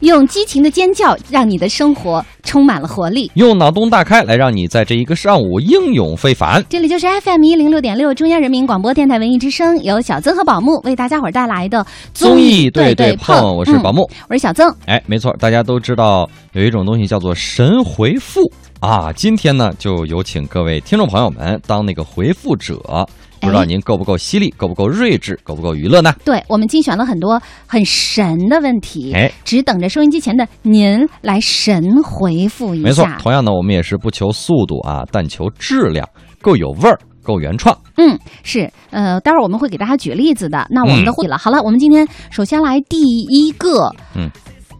[0.00, 3.30] 用激情的尖叫让你的生活充满了活力。
[3.34, 6.60] 用脑洞大开来让你在这一个上午英勇非凡。
[6.68, 14.68] 这里就是 FM 一零六点六中央人民广播电台文艺之声，由小曾和宝木为大家伙儿带来的综艺对对碰，我是宝木，我是小曾。
[14.86, 18.40] 哎，没错，大家都知道有一种东西叫做神回复
[18.80, 19.12] 啊。
[19.12, 23.06] 今天呢，就有请各位听众朋友们当那个回复者。
[23.42, 26.14] 不知道您够不够犀利，够不够睿智，够不够娱乐呢？
[26.26, 32.84] 对我们精选了很多很神的问题，哎，只等着收音机前的您来神回复一下。
[32.84, 36.08] 没错，同样呢，我们也是不求速度啊，但求质量，
[36.40, 37.76] 够有味儿，够原创。
[37.96, 40.66] 嗯，是，呃，待会儿我们会给大家举例子的。
[40.70, 44.30] 那我们的会了，好了，我们今天首先来第一个，嗯，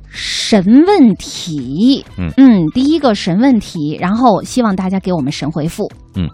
[0.08, 5.90] 神问题，嗯嗯，第一个神问题，然后希望大家给我们神回复。
[6.16, 6.28] 嗯，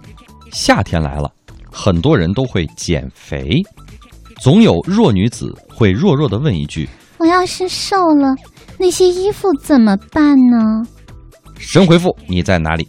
[0.53, 1.31] 夏天来了。
[1.71, 3.63] 很多人都会减肥，
[4.41, 8.35] 总有弱女子会弱弱的问一句：“我要是瘦了，
[8.79, 10.83] 那些衣服怎么办呢？”
[11.59, 12.89] 神回复：你在哪里？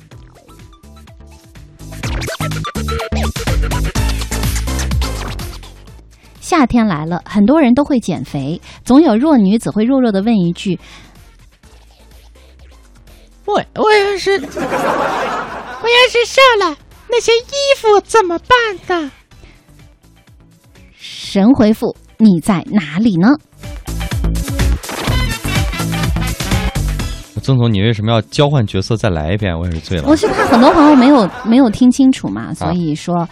[6.40, 10.80] 夏天来了，很多人都会减肥，总有弱女子会弱弱的问一句
[13.46, 16.78] ：“我我要是我要是瘦了。”
[17.10, 18.50] 那些衣服怎么办
[18.86, 19.12] 的？
[20.98, 23.30] 神回复：你在哪里呢？
[27.48, 29.58] 曾总，你为什么要交换角色再来一遍？
[29.58, 30.04] 我也是醉了。
[30.06, 33.26] 我是怕很多朋友没有没有听清楚嘛，所以说，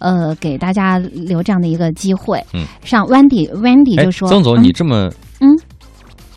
[0.00, 2.44] 呃，给大家留这样的一个机会。
[2.52, 5.48] 嗯，像 Wendy Wendy 就说：“曾总，你这么嗯，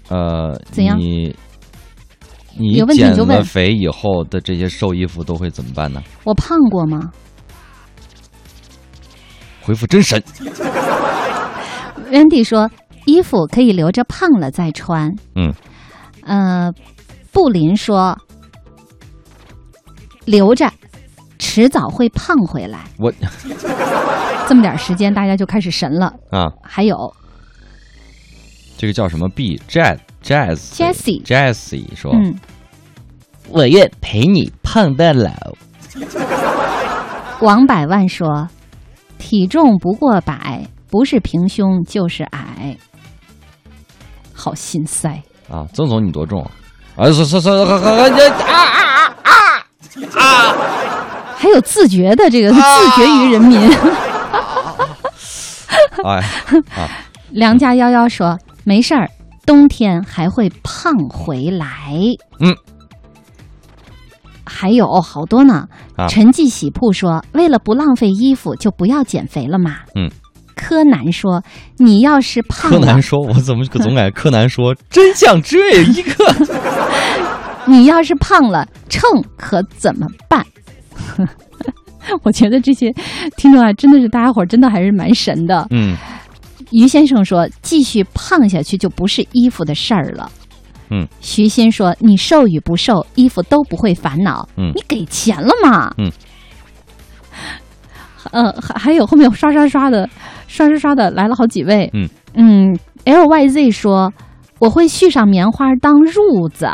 [0.10, 0.96] 呃，怎样？
[1.00, 1.36] 你。”
[2.56, 6.04] 你减了肥以后的这些瘦衣服都会怎么办呢？
[6.24, 7.10] 我胖过吗？
[9.64, 10.22] 回复真神。
[12.14, 12.70] Wendy 说
[13.06, 15.52] ：“衣服可以留着胖了再穿。”嗯。
[16.26, 16.72] 呃，
[17.34, 18.18] 布林说
[20.26, 20.72] ：“留着，
[21.40, 23.12] 迟早会胖回来。”我
[24.48, 26.52] 这么点时间，大家就开始神了啊！
[26.62, 27.12] 还有
[28.78, 32.36] 这个叫什么？B Jazz Jazz Jessie Jessie 说：“嗯
[33.50, 35.32] 我愿陪你胖到老。”
[37.42, 38.48] 王百万说
[39.20, 42.78] ：“体重不过百，不是平胸就是矮。”
[44.34, 45.68] 好心塞啊！
[45.74, 46.42] 曾总，你多重？
[46.42, 46.52] 啊，
[46.96, 47.74] 啊说说说，啊
[48.48, 48.56] 啊
[49.24, 49.32] 啊啊
[50.16, 50.56] 啊！
[51.36, 52.60] 还有自觉的这个自
[52.96, 53.60] 绝于人民。
[56.06, 56.24] 哎！
[57.32, 59.10] 梁家幺幺说：“没事儿。”
[59.46, 61.68] 冬天还会胖回来，
[62.40, 62.56] 嗯，
[64.46, 65.68] 还有好多呢。
[66.08, 70.10] 陈记喜铺说：“为了不浪费衣服，就不要减肥了嘛。”嗯，
[70.56, 71.44] 柯南说
[71.78, 76.26] ：“你要是胖……”柯南说：“我怎么总感觉柯南说真相只有一个？
[77.66, 79.02] 你要是胖了，秤
[79.38, 80.46] 可怎么办？”
[82.24, 82.92] 我觉得这些
[83.38, 85.66] 听众啊，真的是大家伙真的还是蛮神的。
[85.72, 85.96] 嗯。
[86.72, 90.30] 于先生说：“继续胖下去就不是衣服的事儿了。”
[90.90, 95.94] 嗯，徐鑫说：“你瘦与不瘦，衣服都不会烦恼。”嗯，你给钱了吗？
[95.98, 96.12] 嗯，
[98.32, 100.10] 呃，还还有后面刷刷刷的，
[100.48, 101.90] 刷刷刷的来了好几位。
[101.94, 104.12] 嗯嗯，L Y Z 说
[104.60, 106.68] ：“我会续上棉花当褥子。”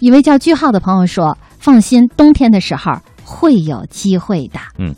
[0.00, 2.92] 一位叫句号的朋友说：“放心，冬天的时候
[3.24, 4.94] 会有机会的。”嗯。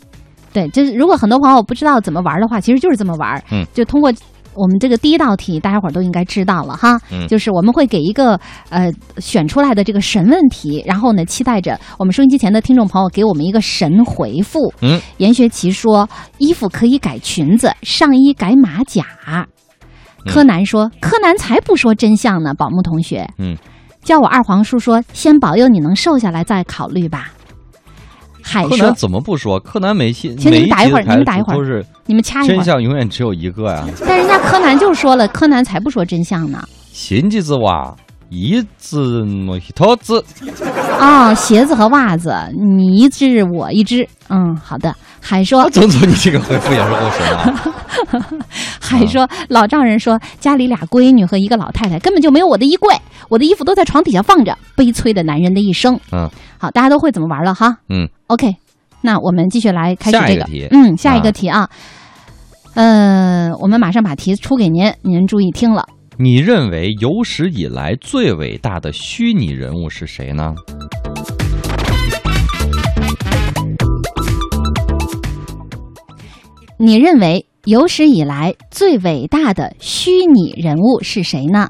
[0.51, 3.43] 对，就是如果很多朋友不知道怎么玩的话，其实就是这么玩。
[3.51, 4.09] 嗯，就通过
[4.55, 6.99] 我们这个第一道题，大家伙儿都应该知道了哈。
[7.11, 8.39] 嗯，就是我们会给一个
[8.69, 14.73] 呃选出来的这个神问题，然后呢，期待着我们收音机前的听众朋友给我们一个神回复。
[14.81, 16.07] 嗯，严学奇说，
[16.37, 19.05] 衣服可以改裙子，上衣改马甲。
[20.25, 23.29] 柯南说，柯南才不说真相呢，宝木同学。
[23.37, 23.55] 嗯，
[24.01, 27.31] 叫我二皇叔说，先保佑你能瘦下来再考虑吧。
[28.69, 29.59] 柯南怎么不说？
[29.59, 32.55] 柯南每期请你们打一会儿，你们打一会儿，都是你们掐一会儿。
[32.55, 33.85] 真相永远只有一个呀！
[34.07, 36.63] 但人家柯南就说了，柯南才不说真相呢。
[36.91, 37.93] 心机子袜，
[38.29, 40.23] 一只一套子。
[40.99, 44.07] 哦，鞋子和袜子，你一只我一只。
[44.29, 44.93] 嗯，好的。
[45.21, 48.35] 还说，总总，你这个回复也是够神啊！
[48.79, 52.95] 还说老丈人说家里俩闺女和一个老太太根本就没有我的衣柜，
[53.27, 54.55] 我的衣服都在床底下放着。
[54.75, 55.99] 悲催的男人的一生。
[56.11, 56.29] 嗯，
[56.59, 57.75] 好，大家都会怎么玩了哈？
[57.89, 58.55] 嗯，OK，
[59.01, 60.67] 那我们继续来开始这个题。
[60.69, 61.67] 嗯，下一个题啊，
[62.75, 65.87] 嗯，我们马上把题出给您，您注意听了。
[66.17, 70.53] 你认为有史以来最伟大的虚拟人物是谁呢？
[76.77, 81.69] 你认为有史以来最伟大的虚拟人物是谁呢？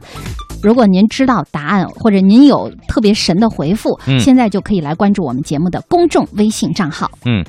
[0.62, 7.10] 如果您知道答案，或者您有特别神的回复，嗯现在就可以来关注我们节目的公众微信账号。
[7.26, 7.44] 嗯。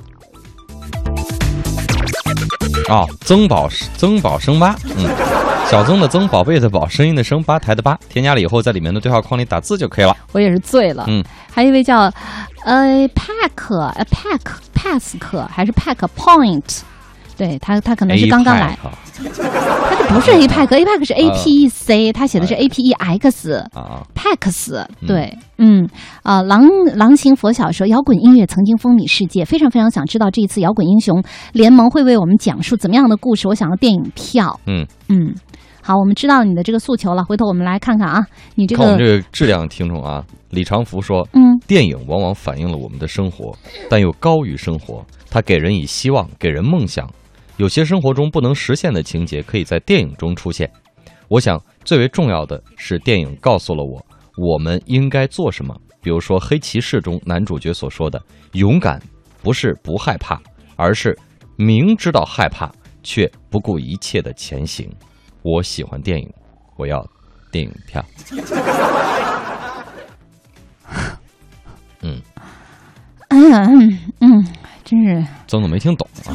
[2.88, 5.06] 哦，曾宝曾宝生八，嗯，
[5.68, 10.16] 小曾的曾，宝贝的宝，声音的声，吧台的吧，添加了以后，在里面的对话框里打字就可以了。
[10.32, 11.04] 我也是醉了。
[11.08, 12.02] 嗯，还有一位叫
[12.64, 14.40] 呃 Pack 呃 Pack
[14.72, 16.82] Pask 还是 Pack Point，
[17.36, 19.24] 对他他可能是刚刚来，他这
[20.14, 23.54] 不是 a pack，a pack 是 A P E C，他写的是 A P E X。
[23.74, 25.88] 啊，packs 对，嗯，
[26.22, 26.64] 啊、狼
[26.94, 31.20] 狼行佛小说，摇滚音乐曾经风靡世界，非常非常想知道这一次摇滚英雄
[31.52, 33.48] 联盟会为我们讲述怎么样的故事。
[33.48, 35.34] 我想要电影票，嗯，嗯，
[35.86, 43.56] 好，我们知道你的这个诉求了，回头我们来看看啊，你这个，看我们这个质量听众啊，李长福说，嗯，电影往往反映了我们的生活，
[43.88, 45.06] 但又高于生活。
[45.30, 47.08] 它给人以希望，给人梦想。
[47.56, 50.68] 有些生活中不能实现的情节，可以在电影中出现。
[51.28, 54.04] 我想，最为重要的是，电影告诉了我
[54.36, 55.72] 我们应该做什么。
[56.02, 58.20] 比如说，《黑骑士》中男主角所说的
[58.54, 59.00] “勇敢”，
[59.40, 60.42] 不是不害怕，
[60.74, 61.16] 而是
[61.54, 62.72] 明知道害怕
[63.04, 64.90] 却不顾一切的前行。
[65.46, 66.28] 我喜欢电影，
[66.76, 67.06] 我要
[67.52, 68.04] 电影票。
[72.02, 72.20] 嗯，
[73.28, 74.46] 嗯嗯嗯，
[74.84, 75.24] 真是。
[75.46, 76.34] 曾总没听懂啊，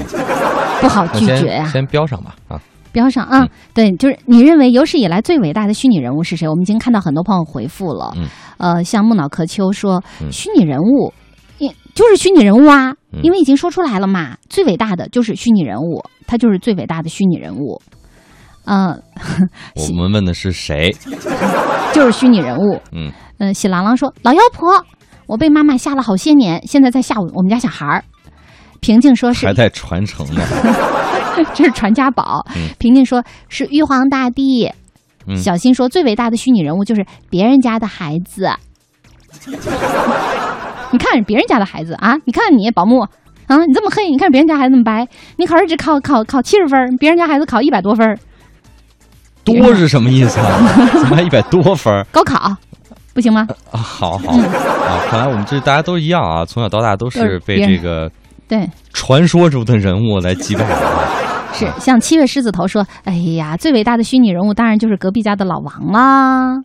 [0.79, 2.57] 不好拒绝呀、先标上吧啊。
[2.93, 3.49] 标上啊，嗯。
[3.73, 6.47] 对，就是你认为有史以来最伟大的虚拟人物是谁？
[6.47, 8.27] 我们已经看到很多朋友回复了，嗯。
[8.59, 11.13] 呃，像木脑壳秋说，嗯虚拟人物，
[11.57, 13.19] 也就是虚拟人物啊，嗯。
[13.23, 17.81] 因为已经说出来了嘛，最伟大的就是虚拟人物，他就是最伟大的虚拟人物，
[18.65, 18.97] 呃，
[19.75, 20.95] 我们问的是谁？
[21.93, 22.81] 就是虚拟人物。
[22.91, 24.85] 嗯，嗯，喜郎郎说，老妖婆，
[25.27, 28.03] 我被妈妈吓了好些年，现在在吓我我们家小孩儿。
[28.79, 30.41] 平静说是还在传承呢。
[31.53, 32.45] 这是传家宝。
[32.55, 34.71] 嗯平静说是玉皇大帝。
[35.27, 38.49] 嗯小新说最伟大的虚拟人物就是别人家的孩子。
[40.91, 43.01] 你看别人家的孩子啊，你看你保姆
[43.47, 45.07] 啊，你这么黑，你看别人家孩子那么白，
[45.37, 48.17] 你考试只考考考七十分，别人家孩子考一百多分儿，
[49.43, 50.57] 多是什么意思啊？
[50.99, 52.55] 怎么还一百多分高考
[53.13, 53.47] 不行吗？
[53.71, 53.77] 啊？
[53.77, 58.09] 好好啊，看来我们这大家都一样啊，从小到大都都是是被这个
[58.47, 61.07] 对，传说中的人物来击败的啊。
[61.53, 66.55] 是像七月狮子头说，哎呀，最伟大的虚拟人物当然就是隔壁家的老王啦。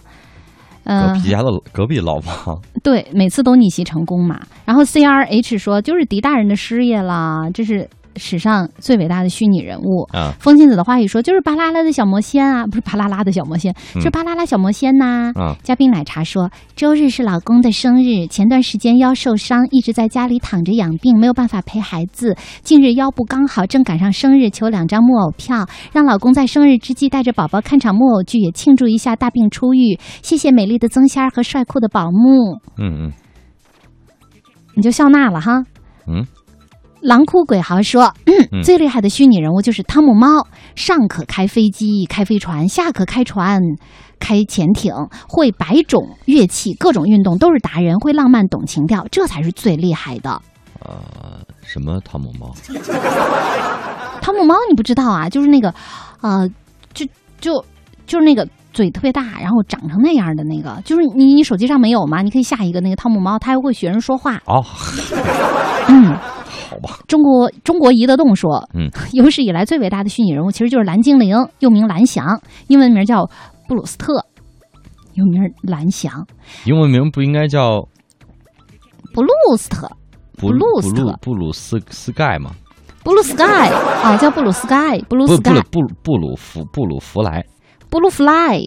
[0.85, 4.39] 隔呃，壁家的隔壁老王，对，每次都逆袭成功嘛。
[4.65, 10.03] 然后 C R H 说，就是狄大人的事业啦，这是史上最伟大的虚拟人物。
[10.13, 22.37] 啊，风信子的话语说，就是巴啦啦的小魔仙啊，不是巴啦啦的小魔仙，嗯是巴啦啦小魔仙呐、啊嘉宾奶茶说，周日是老公的生日，前段时间腰受伤，一直在家里躺着养病，没有办法陪孩子。
[22.63, 29.99] 近日腰部刚好，正赶上生日，求两张木偶票，让老公在生日之际带着宝宝看场木偶剧，也庆祝一下大病初愈。
[30.23, 33.13] 谢谢美丽的曾仙儿和帅酷的宝木，嗯嗯
[34.75, 35.65] 你就笑纳了哈。
[36.07, 36.27] 嗯
[37.07, 40.45] 狼哭鬼嚎说、嗯最厉害的虚拟人物就是汤姆猫，
[40.75, 43.61] 上可开飞机、开飞船，下可开船、
[44.19, 44.93] 开潜艇，
[45.29, 50.43] 会百种乐器，各种运动都是达人，会浪漫、懂情调，这才是最厉害的。
[50.85, 52.53] 嗯，啊，什么汤姆猫？
[54.21, 55.29] 汤姆猫你不知道啊？
[55.29, 55.73] 就是那个，
[56.23, 56.49] 呃，
[56.93, 57.07] 就
[57.41, 57.65] 就
[58.05, 62.23] 就是那个嘴特别大，然后长成那样的那个，就是你你手机上没有吗？
[62.23, 64.43] 你可以下一个那个汤姆猫，它还会学人说话。
[64.47, 64.65] 哦，
[65.89, 66.17] 嗯。
[66.77, 73.29] 好吧，中国中国移得动说，嗯， 有史以来最伟大的虚拟人物其实就是蓝精灵，又名蓝翔，英文名叫
[73.67, 74.25] 布鲁斯特，
[75.15, 76.27] 又名蓝翔，
[76.65, 77.81] 英文名不应该叫
[79.15, 79.89] 布鲁斯特，
[80.37, 82.51] 布布鲁斯特布鲁斯斯盖吗？
[83.03, 83.71] 布鲁 sky
[84.03, 87.45] 啊，叫布鲁 sky，布鲁不布 sky，鲁布鲁布鲁弗布鲁福莱，
[87.89, 88.67] 布鲁 fly。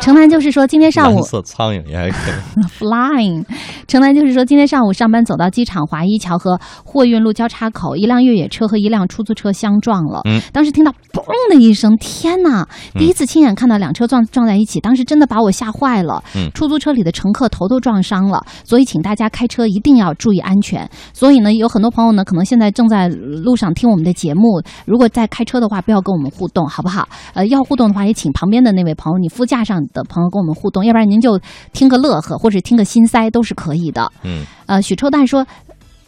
[0.00, 2.62] 城南就是说，今天上午蓝色苍蝇也还可以。
[2.78, 3.44] flying。
[3.88, 10.20] 城南就是说，今天上午上班走到机场华一桥和货运路交叉口，一辆越野车和一辆出租车相撞了。
[10.24, 12.66] 嗯，当时听到“嘣”的一声，天哪！
[12.94, 16.22] 第一次亲眼看到两车撞撞在一起，当时真的把我吓坏了。
[16.36, 20.88] 嗯出租车里的乘客头都撞伤了，所以请大家开车一定要注意安全。
[21.12, 27.08] 所以呢，有很多朋友呢，可能现在正在路上听我们的节目，如果在开车的话，不要跟我们互动，好不好？
[27.34, 31.40] 呃，要互动的话，也请旁边的那位朋友，你副驾上的朋友跟我们互动，要不然您就
[31.72, 34.10] 听个乐呵，或者听个心塞都是可以的。
[34.22, 35.46] 嗯，呃，许臭蛋说，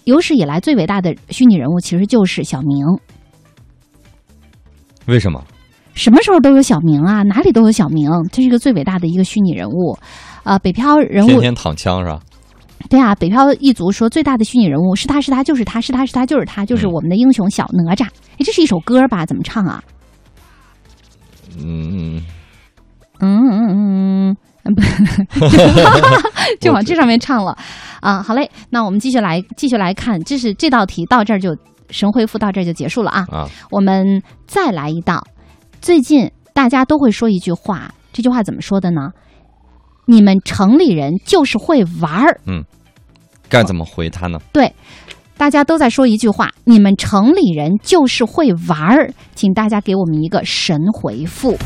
[0.05, 2.85] 有史以来最伟大的虚拟人物其实就是小明。
[5.07, 5.43] 为什么？
[5.95, 9.99] 什么时候都有小明啊，哪里都有小明，这是一个最伟大的一个虚拟人物。
[10.45, 12.21] 呃，北漂人物天天躺枪是吧？
[12.89, 18.07] 对啊，北漂一族说最大的虚拟人物是他是他就是他是他是他就是他就是嗯我们的英雄小哪吒。
[18.07, 19.27] 哎，这是一首歌吧？
[19.27, 19.83] 怎么唱啊？
[21.59, 22.23] 嗯，
[23.21, 24.83] 嗯嗯嗯，不，
[26.61, 27.57] 就往这上面唱了
[28.01, 28.23] 啊。
[28.23, 31.57] 好嘞，那我们继续来继续来看，这是这道题到这儿就
[31.91, 33.27] 神回复到这儿就结束了啊。
[33.31, 35.23] 啊，我们再来一道，
[35.81, 39.11] 最近大家都会说一句话，这句话怎么说的呢？
[40.07, 42.65] 你们城里人就是会玩儿，嗯
[43.49, 44.39] 该怎么回他呢？
[44.53, 44.73] 对，
[45.37, 51.57] 大家都在说一句话：你们城里人就是会玩儿，请大家给我们一个神回复。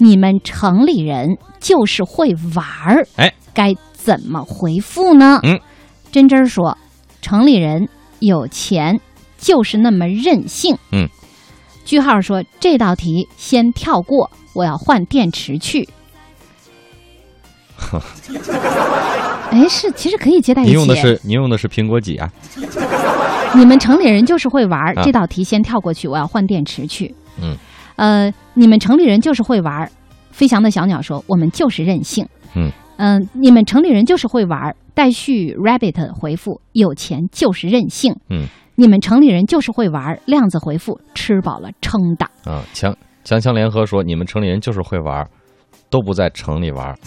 [0.00, 5.40] 你们城里人就是会玩儿，哎，该怎么回复呢？
[5.42, 5.58] 嗯，
[6.12, 6.76] 真真说，
[7.22, 7.88] 城里人
[8.20, 9.00] 有钱
[9.38, 10.76] 就是那么任性。
[10.92, 11.08] 嗯，
[11.84, 15.88] 句号说这道题先跳过，我要换电池去。
[19.50, 20.70] 哎，是，其实可以接在一起。
[20.72, 22.30] 您用的是你用的是苹果几啊？
[23.54, 27.14] 你们城里人就是会玩儿，啊这道题先跳过去，我要换电池去。
[27.40, 27.56] 嗯，
[27.96, 29.90] 呃，你们城里人就是会玩儿。
[30.30, 34.76] 飞翔的小鸟说：“我们就是任性。”嗯嗯、你们城里人就是会玩儿。
[34.94, 40.18] 待续 rabbit 回复：“有钱就是任性。”嗯，你们城里人就是会玩儿。
[40.26, 42.26] 亮子回复：“吃饱了撑的。
[42.50, 45.28] 啊，强强强联合说，你们城里人就是会玩儿，
[45.90, 46.96] 都不在城里玩儿。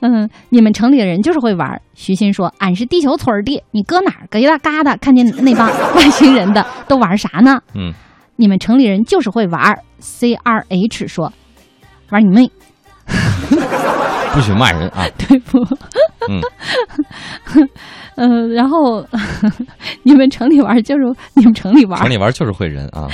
[0.00, 1.82] 嗯，你们城里的人就是会玩儿。
[1.94, 4.26] 徐鑫说：“俺是地球村儿的，你搁哪儿？
[4.30, 5.66] 搁一大疙瘩，看见那帮
[5.96, 7.60] 外星人的都玩啥呢？
[7.74, 7.92] 嗯，
[8.40, 9.78] 你们城里人就是会玩儿。
[9.98, 11.32] ”C R H 说
[12.10, 12.50] ：“玩你妹，
[14.32, 15.04] 不许骂人啊！
[15.18, 15.58] 对不？”
[16.30, 16.40] 嗯，
[18.16, 19.04] 嗯， 然后
[20.04, 21.02] 你们城里玩就是
[21.34, 23.08] 你们城里玩城里玩就是会人啊！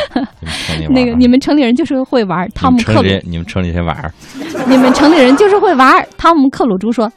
[0.91, 2.47] 那个你们城里人就是会玩。
[2.55, 6.07] 汤姆克鲁你们城里，人就是会玩。
[6.19, 7.11] 汤姆克鲁猪说：“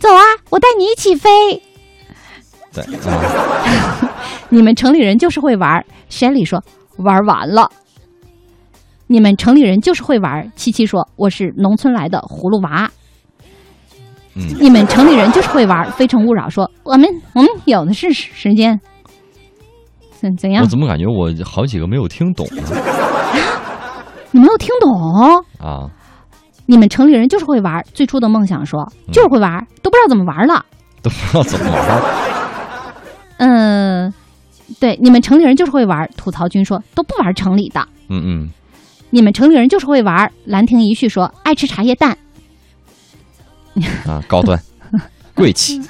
[0.00, 1.30] 走啊，我带你一起飞。”
[2.74, 4.10] 对啊，
[4.48, 5.84] 你们城里人就是会玩儿。
[6.10, 6.62] Shelly 说
[7.02, 7.70] 玩完了。
[9.06, 10.50] 你们城里人就是会玩。
[10.56, 12.90] 七七说我是农村来的葫芦娃。
[14.34, 15.90] 嗯，你们城里人就是会玩。
[15.92, 18.80] 非诚勿扰说我们我们有的是时间。
[20.12, 20.68] 怎怎样我？
[20.68, 22.62] 怎么感觉我好几个没有听懂呢？
[24.30, 25.44] 你没有听懂？
[25.58, 25.90] 啊，
[26.64, 27.84] 你们城里人就是会玩。
[27.92, 30.64] 最初的梦想说就是会玩儿，都不知道怎么玩了。
[31.02, 32.02] 都不知道怎么玩。
[33.38, 34.14] 嗯，
[34.80, 36.08] 对，你们城里人就是会玩儿。
[36.16, 37.80] 吐槽君说都不玩城里的。
[38.08, 38.50] 嗯嗯，
[39.10, 40.30] 你们城里人就是会玩。
[40.46, 42.16] 兰亭一旭说爱吃茶叶蛋。
[44.06, 44.58] 啊，高端，
[45.34, 45.80] 贵气。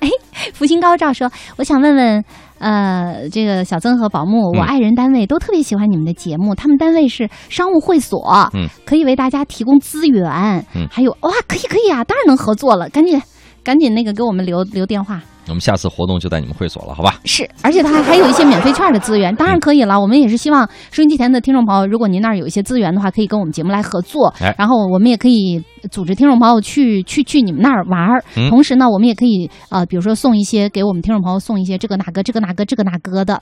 [0.00, 0.08] 哎
[0.54, 2.24] 福星高照说：“我想问问，
[2.58, 13.20] 呃，这个小曾和宝木，我嗯爱人单位都特别喜欢你们的节目，他们单位是商务会所，嗯，可以为大家提供资源，嗯还有哇，可以可以啊，当然能合作了，赶紧
[13.62, 15.20] 赶紧那个给我们留留电话，
[15.50, 17.16] 我们下次活动就在你们会所了，好吧？
[17.24, 20.00] 是，而且他还还有一些免费券的资源，当然可以了。
[20.00, 24.32] 我们也是希望收音机前的听众朋友，如果您那儿有一些资源的话，可以跟我们节目来合作。
[24.40, 28.22] 哎然后我们也可以组织听众朋友去去去你们那儿玩儿。
[28.36, 33.40] 嗯同时呢，我们也可以呃，比如说送一些给我们听众朋友送一些这个那个这个那个这个那个的。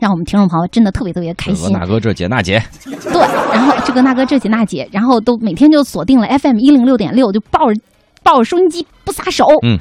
[0.00, 3.20] 让我们听众朋友真的特别特别开心，哪个这姐那姐，对，
[3.52, 7.80] 然后这个那个这姐那姐，然后都每天就锁定了 FM 一零六点六，就抱着
[8.24, 9.78] 抱着收音机不撒手，嗯，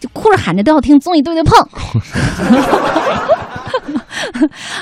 [0.00, 1.58] 就哭着喊着都要听综艺对对碰。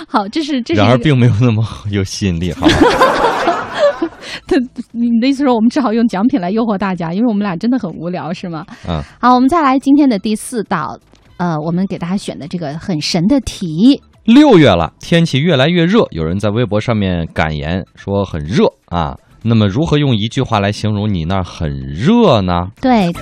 [0.06, 2.74] 好，这是这是然而并没有那么有吸引力，好吧？
[4.92, 8.64] 你的意思说我们只好用奖品来诱惑大家，因为我们俩真的很无聊，是吗？
[8.88, 10.98] 嗯，好，我们再来今天的第四道，
[11.38, 14.02] 呃，我们给大家选的这个很神的题。
[14.24, 19.16] 六月了，天气越来越热，有人在微博上面感言说很热啊。
[19.44, 22.66] 那么如何用一句话来形容你那儿很热呢？
[22.80, 23.12] 对，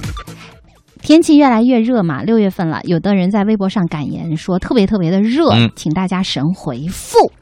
[1.02, 7.32] 天气越来越热嘛，六月份了，有的人在微博上感言说特别特别的热，嗯请大家神回复。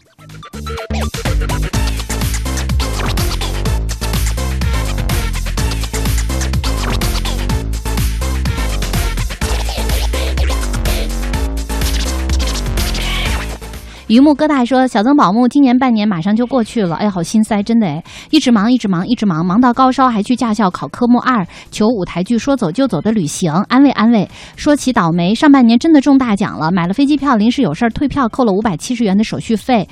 [14.08, 24.28] 榆木疙瘩说：“小曾宝木今年半年马上就过去了，哎呀，好心塞，真的哎，一直忙，一直忙，一直忙，忙到高烧，还去驾校考科目二，求舞台剧说走就走的旅行，安慰安慰。
[24.56, 29.86] 说起倒霉，上半年真的中大奖了，买了飞机票，临时有事儿退票，扣了五百七十元的手续费，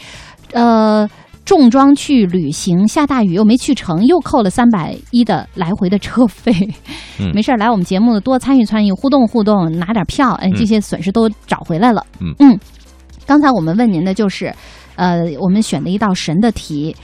[0.52, 1.08] 呃。”
[1.46, 6.52] 重装去旅行，下大雨又没去成，又扣了三百一的来回的车费。
[7.20, 12.04] 嗯没事儿，来我们节目多参与参与，互动互动，拿点票，哎，这些损失都找回来了。
[12.20, 12.58] 嗯嗯，
[13.26, 14.54] 刚才我们问您的就是，
[14.94, 16.94] 呃，我们选的一道神的题，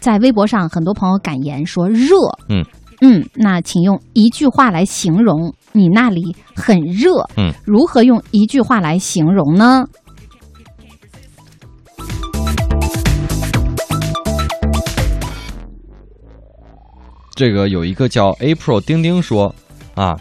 [0.00, 2.16] 在微博上很多朋友感言说热，
[2.48, 2.64] 嗯
[3.00, 9.86] 嗯，那请用一句话来形容你那里很热，嗯，如何用一句话来形容呢？
[17.36, 19.54] 这个有一个叫 April 丁丁说
[19.94, 20.18] 啊，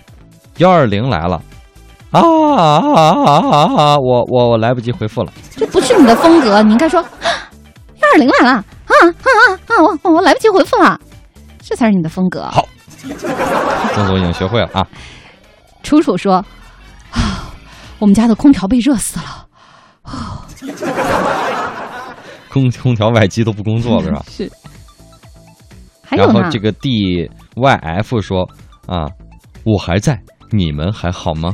[0.57, 1.41] 幺二零来了。
[2.21, 3.97] 啊啊啊啊啊！
[3.97, 9.81] 我我我来不及回复了，这不是你的风格，你应该说幺二零来了啊啊啊啊！
[9.81, 10.99] 我我我来不及回复了，
[11.61, 12.47] 这才是你的风格。
[12.51, 12.67] 好，
[13.93, 14.87] 曾总已经学会了啊。
[15.83, 16.35] 楚楚说
[17.11, 17.51] 啊，
[17.99, 19.47] 我们家的空调被热死了，
[22.49, 24.25] 空空调外机都不工作了是吧？
[24.29, 24.51] 是。
[26.07, 28.47] 还有呢，然后这个 D Y F 说
[28.85, 29.07] 啊，
[29.63, 31.53] 我还在，你们还好吗？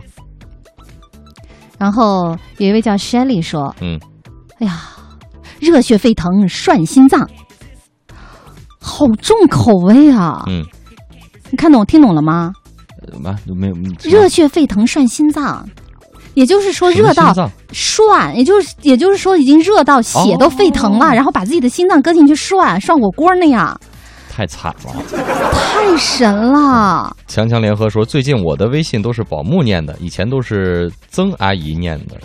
[1.82, 4.00] 然后有一位叫 Shelly 说：“嗯，
[4.60, 4.82] 哎呀，
[5.60, 7.28] 热血沸腾，涮心脏，
[8.80, 10.44] 好重口味啊！
[10.46, 10.64] 嗯，
[11.50, 12.54] 你看懂听懂了吗？
[13.26, 13.74] 啊，没有
[14.04, 15.68] 热血沸腾涮心脏，
[16.36, 17.34] 也就是说热到
[17.72, 23.76] 涮，也就是也就是说已经热到血都沸腾了，然后把自己的心脏搁进去涮，涮火锅那样。”
[24.32, 24.94] 太惨了，
[25.52, 27.14] 太神了！
[27.28, 32.16] 强强联合说，最近我的微信都是宝木念的，以前都是曾阿姨念的，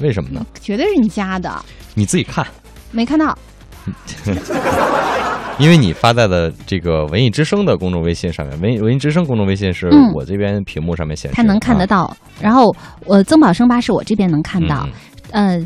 [0.00, 0.44] 为什么呢？
[0.60, 1.64] 绝对是你加的，
[1.94, 2.44] 你自己看，
[2.90, 3.38] 没看到。
[5.58, 12.16] 因为你发在的这个文艺之声的公众微信上面，文艺文艺之声公众微信是我这边屏幕上面显示，他能看得到。
[12.40, 14.88] 然后我曾宝生吧是我这边能看到，
[15.30, 15.64] 呃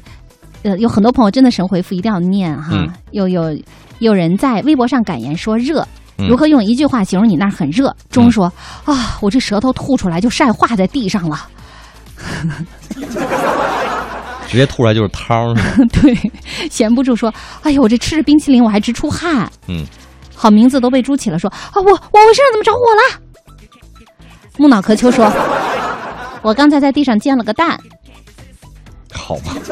[0.67, 2.77] 呃，有很多朋友真的神回复，一定要念哈，
[3.13, 3.57] 有有。
[3.99, 5.83] 有人在微博上感言说：“热，
[6.19, 8.45] 如何用一句话形容你那儿很热？”钟说
[8.85, 11.49] ：“啊，我这舌头吐出来就晒化在地上了，
[14.47, 15.55] 直接吐出来就是汤。
[15.89, 16.15] ”对，
[16.71, 17.33] 闲不住说
[17.65, 19.83] ：“哎呦，我这吃着冰淇淋我还直出汗。”嗯，
[20.35, 23.03] 好名字都被猪起了，说：“啊，我我我身上怎么着火了？”
[24.59, 25.33] 木脑壳秋说
[26.43, 27.81] ：“我刚才在地上煎了个蛋。”
[29.11, 29.57] 好吧。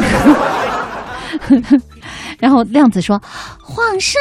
[2.39, 3.21] 然后亮子说
[3.63, 4.21] ：“皇上，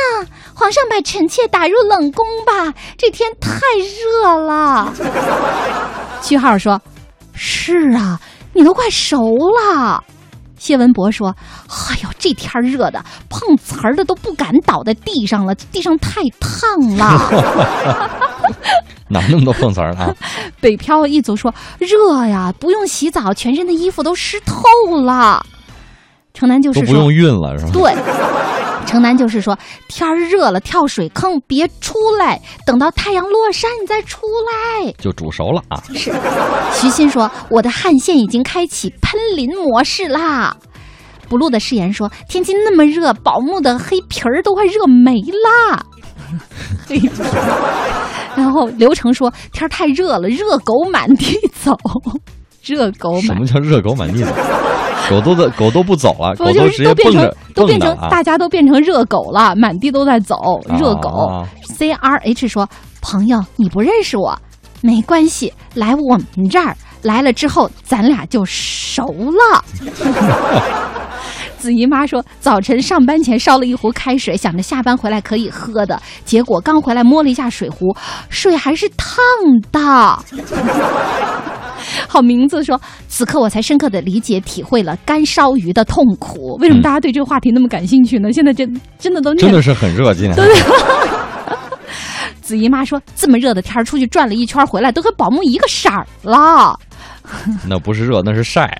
[0.53, 4.93] 皇上把臣妾打入冷宫吧，这天太热了。”
[6.21, 6.81] 句号说
[7.33, 8.19] ：“是啊，
[8.53, 9.17] 你都快熟
[9.49, 10.03] 了。”
[10.57, 11.35] 谢文博说
[11.67, 18.09] ：“哎呦，这天热的，碰瓷儿的都不敢倒在地上了，地上太烫了。
[19.09, 20.09] ”哪那么多碰瓷儿啊？
[20.61, 24.63] 北漂一族说：“热呀，不用洗澡，全身的衣服都湿透
[25.01, 25.45] 了。”
[26.33, 27.71] 城南就是说不用运了是吧？
[27.71, 27.95] 对，
[28.87, 34.21] 城南就是说天儿热了跳水坑别出来，等到太阳落山你再出
[34.81, 35.81] 来就煮熟了啊。
[35.93, 36.11] 是，
[36.73, 40.57] 徐鑫说我的汗腺已经开启喷淋模式啦。
[41.29, 45.85] 不露的誓言说天气那么热，宝木的黑皮儿都快热没啦。
[46.87, 47.09] 黑皮。
[48.35, 51.77] 然后刘成说天太热了，热狗满地走。
[52.63, 54.31] 热狗什么叫热狗满地走？
[55.09, 60.35] 狗都在，狗都不走了，狗都直接蹦着，都变成大家都变成热狗了，满地都在走。
[60.79, 62.67] 热狗，C R H 说
[63.01, 64.37] ：“朋友，你不认识我，
[64.81, 69.63] 没关系，来我们这儿来了之后，咱俩就熟了。
[71.59, 77.95] ”子姨妈说：“早晨上班前烧了一壶开水，想着下班回来可以喝的，结果刚回来摸了一下水壶，
[78.29, 79.17] 水还是烫
[79.71, 80.19] 的。”
[82.13, 86.55] 好名字说，此刻我才深刻的理解体会了干烧鱼的痛苦。
[86.61, 88.31] 为什么大家对这个话题那么感兴趣呢？
[88.31, 90.35] 现在真真的都真的是很热，今天。
[90.35, 90.45] 对。
[92.39, 96.79] 子姨妈说，这么热的天儿出去转了一圈回来，都和宝木一个色儿了。
[97.67, 98.79] 那不是热，那是晒。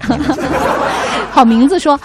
[1.34, 2.00] 好名字说。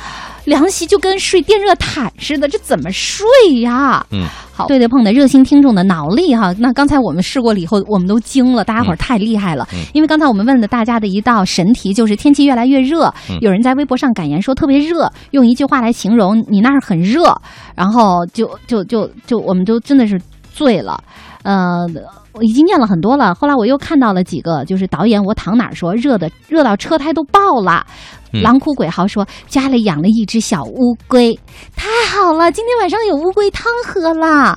[0.48, 3.26] 凉席就跟睡电热毯似的，这怎么睡
[3.60, 4.04] 呀？
[4.10, 6.54] 嗯，好，对对碰的热心听众的脑力哈。
[6.58, 9.68] 那刚才我们试过了以后，我们都惊了，大家伙儿太厉害了。
[9.92, 17.32] 因为刚才我们问了大家的一道神题，就是天气越来越热，有人在微博上感言说特别热，用一句话来形容你那儿很热，
[17.76, 20.20] 然后就就就就我们都真的是
[20.54, 20.98] 醉了，
[21.42, 21.86] 呃。
[22.34, 27.84] 我已经念了很多了，后来我又看到了几个，就是导演我躺哪儿说热的热到车胎都爆了。
[28.30, 31.36] 狼哭鬼嚎说家里养了一只小乌龟，
[31.74, 34.56] 太好了，今天晚上有乌龟汤喝了。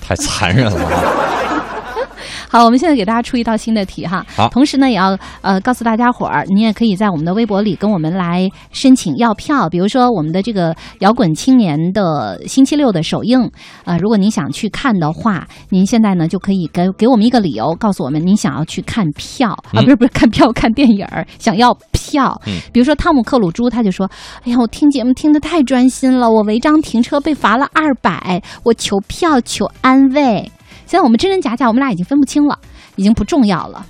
[0.00, 1.81] 太残忍了。
[2.48, 4.24] 好，我们现在给大家出一道新的题哈。
[4.36, 9.68] 好，同时呢，也要呃告诉大家伙儿，你也可以在我们的微博里跟我们来申请要票。
[9.68, 13.50] 比如说我们的这个摇滚青年的星期六的首映，
[13.84, 22.40] 呃，如果您想去看的话，您现在呢就可以给给我们一个理由，告诉我们您想要去看票啊，不是不是看票看电影儿，想要票。
[22.46, 24.10] 嗯，比如说汤姆克鲁猪他就说
[24.44, 30.50] ：“哎呀，我听节目听得太专心了，我违章停车被罚了二百，我求票求安慰。”
[30.92, 32.58] 现在我们真真假假，我们俩已经分不清了，
[32.96, 33.86] 已经不重要了。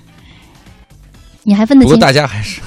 [1.43, 1.91] 你还分得清？
[1.93, 2.61] 不过大家还是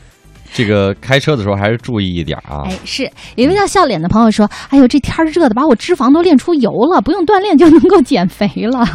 [0.54, 2.62] 这个开车的时候还是注意一点啊。
[2.64, 3.02] 哎，是
[3.36, 8.88] 有一位叫笑脸的朋友说：“哎呦，这天热的，把我脂肪都练出油了，不用锻炼就能够减肥了。”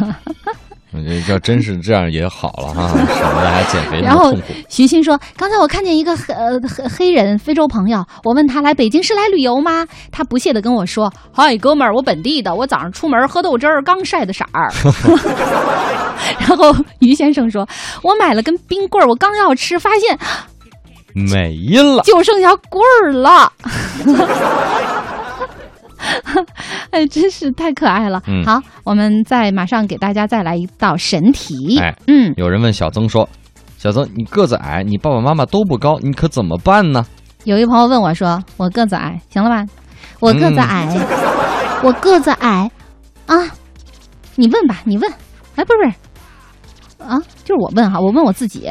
[1.28, 4.34] 要真是这样也好了哈， 省得还减肥那然后。
[4.68, 9.86] 徐鑫说：“刚才我看见一个黑呃黑黑人非洲朋友，我问他来北京是来旅游吗？
[10.10, 14.70] 他不屑的跟我说：‘嗨，哥们儿，我本地的，我早上出门喝豆汁儿，刚晒的色儿。’
[16.38, 17.66] 然后于先生说
[18.02, 20.18] ：‘我买了根冰棍儿，我刚要吃，发现
[21.14, 23.52] 没了，就剩下棍儿了。’
[26.90, 28.22] 哎，真是太可爱了。
[28.26, 31.78] 嗯好，我们再马上给大家再来一道神题。
[31.78, 33.28] 哎嗯，有人问小曾说
[33.78, 37.04] ：“小曾，你个子矮，你爸爸妈妈都不高，你可怎么办呢
[37.44, 39.64] 有一朋友问我说：“我个子矮，行了吧？
[40.20, 40.88] 我个子矮，
[41.82, 42.70] 我个子矮
[43.26, 43.34] 啊！
[44.36, 45.10] 你问吧，你问。
[45.56, 45.94] 哎，不是不是
[47.04, 48.70] 啊，就是我问哈，我问我自己。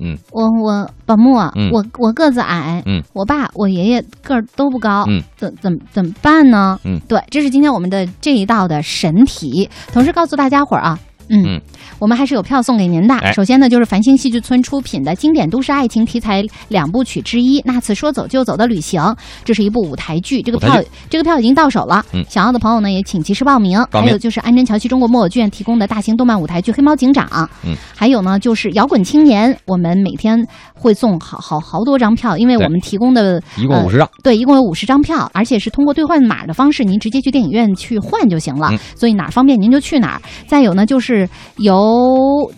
[0.00, 1.70] 嗯，我我宝木啊，嗯。
[1.70, 6.78] 我我个子矮，嗯，我爸我爷爷个儿都不高，嗯，怎怎怎么办呢？
[6.84, 10.98] 嗯，对，这是今天我们的这一道的神题，同时告诉大家伙儿啊。
[11.28, 11.60] 嗯，嗯
[12.00, 13.14] 我们还是有票送给您的。
[13.16, 19.00] 哎首先呢，就是繁星戏剧村出品的经典都市爱情题材两部曲之一《那次说走就走的旅行》，
[19.44, 20.40] 这是一部舞台剧。
[20.42, 23.78] 这个票这个票已经到手了，嗯想要的朋友呢也请及时报名。
[23.92, 27.26] 还有就是安贞桥西中国木偶剧院提供的大型动漫舞台剧《黑猫警长》，
[27.64, 30.42] 嗯，还有呢就是摇滚青年，我们每天
[30.74, 34.08] 会送好好好多张票，因为我们提供的一共五十张。
[34.22, 38.68] 对，一共有五十张票，而且是通过兑换码的方式，您直接去电影院去换就行了。
[38.72, 40.22] 嗯所以哪儿方便您就去哪儿。
[40.46, 41.89] 再有呢，就是由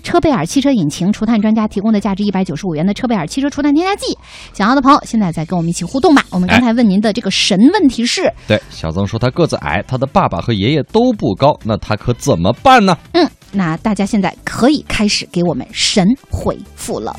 [0.03, 4.16] 车贝尔汽车引擎除碳专家提供的价值一百九十五元的车贝尔汽车除碳添加剂，
[4.53, 6.25] 想要的朋友现在再跟我们一起互动吧。
[6.31, 12.97] 我们刚才问您的这个神问题是，对，小曾说他个子矮，他的爸爸和爷爷都不高，那他可怎么办呢？
[13.12, 17.16] 嗯，那大家现在可以开始给我们神回复了。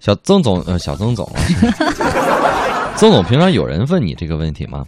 [0.00, 1.40] 小曾总，呃，小曾总了，
[2.96, 4.84] 曾总，平常有人问你这个问题吗？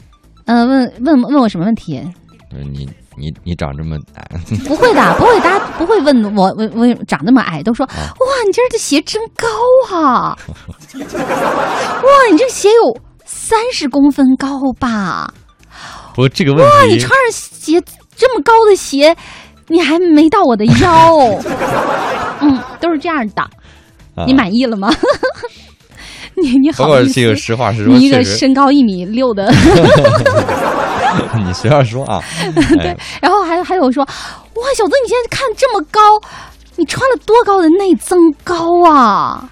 [0.47, 1.99] 呃，问问问我什么问题？
[2.53, 4.27] 呃你你你长这么矮，
[4.67, 7.97] 不会的，不会，大家不会问我，我我长那么矮，都说哇，
[8.47, 9.47] 你今儿的鞋真高
[9.97, 10.37] 啊！
[10.99, 14.49] 哇，你这鞋有三十公分高
[14.81, 15.33] 吧？
[16.15, 17.81] 不过这个问题哇，你穿上鞋
[18.17, 19.17] 这么高的鞋，
[19.69, 21.17] 你还没到我的腰。
[22.43, 23.49] 嗯，都是这样的，
[24.21, 24.93] 啊你满意了吗？
[26.41, 29.51] 你你不好意思过这个实话实说，你一个，身高一米六的，
[31.45, 32.23] 你随便说啊。
[32.81, 36.01] 哎，然后还还有说，哇，小子，你现在看这么高，
[36.77, 38.57] 你穿了多高的内增高
[38.89, 39.51] 啊？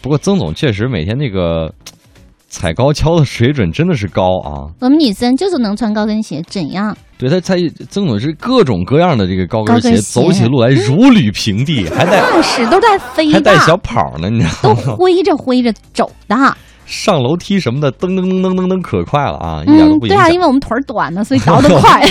[0.00, 1.70] 不过曾总确实每天那个
[2.48, 4.70] 踩高跷的水准真的是高啊。
[4.80, 6.96] 我们女生就是能穿高跟鞋，怎样？
[7.18, 7.56] 对他，他
[7.88, 14.96] 曾总是各种各样的这个高跟鞋，跟鞋走起路来如履平地，还带那是都在飞的，还带小跑呢，你知道吗都吗？
[14.98, 16.36] 挥着挥着走的。
[16.84, 20.38] 上楼梯什么的，噔噔噔噔噔噔，可快了啊，一点都嗯，对啊，因。
[20.38, 22.06] 为我们腿儿短呢，所以倒得 快。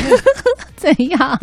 [0.76, 1.20] 怎样？
[1.30, 1.39] 啊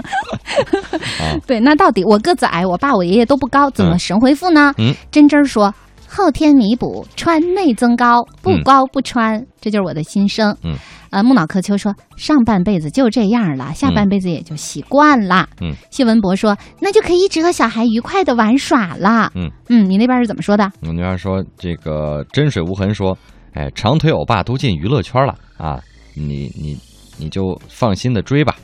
[1.47, 4.75] 对，那到底我个子矮，我爸我爷爷都不高，怎么嗯神回复呢？
[4.77, 5.73] 嗯，真真说
[6.07, 10.55] 后天弥补，穿内增高，不嗯高不穿，这就是我的心声。
[10.63, 10.75] 嗯，
[11.13, 15.47] 呃，木脑壳秋说上半辈子就这样了，下半辈子也就习惯了。
[15.61, 19.31] 嗯，谢文博说那就可以一直和小孩愉快的玩耍了。
[19.35, 20.73] 嗯嗯，你那边是怎么说的？
[20.81, 23.17] 我们那边说这个真水无痕说，
[23.53, 25.79] 哎，长腿欧巴都进娱乐圈了啊，
[26.15, 26.79] 你你
[27.19, 28.57] 你就放心的追吧。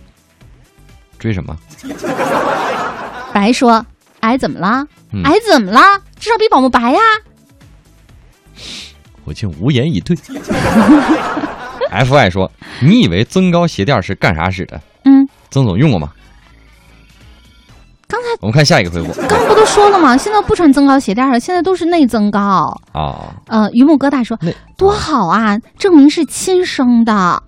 [1.18, 1.54] 追什么？
[3.34, 3.84] 白说
[4.20, 4.86] 矮怎么了？
[5.12, 5.80] 嗯矮怎么了？
[6.18, 7.00] 至少比宝木白呀。
[9.24, 10.16] 我竟无言以对。
[11.90, 14.80] F Y 说：“你以为增高鞋垫是干啥使的？
[15.04, 16.10] 嗯，曾总用过吗？”
[18.06, 20.16] 刚才我们看下一个回复刚不都说了吗？
[20.16, 22.74] 现在不穿增高鞋垫了，现在都是内增高。
[22.92, 23.34] 啊。
[23.48, 24.38] 呃，榆木疙瘩说
[24.78, 27.42] 多好啊，证明是亲生的。